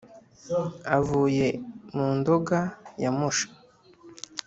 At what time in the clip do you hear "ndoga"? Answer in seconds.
2.17-2.59